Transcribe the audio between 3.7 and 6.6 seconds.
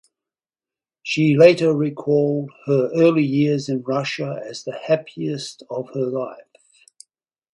Russia as the happiest of her life.